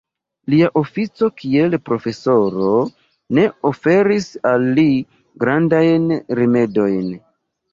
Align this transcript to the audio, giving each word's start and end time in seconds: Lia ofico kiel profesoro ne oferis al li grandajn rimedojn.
Lia 0.51 0.69
ofico 0.79 1.27
kiel 1.41 1.75
profesoro 1.89 2.71
ne 3.39 3.45
oferis 3.73 4.31
al 4.53 4.67
li 4.79 4.87
grandajn 5.45 6.09
rimedojn. 6.41 7.17